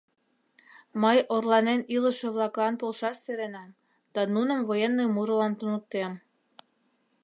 [1.01, 3.69] Мый орланен илыше-влаклан полшаш сӧренам
[4.13, 6.11] да нуным военный мурылан туныктем”.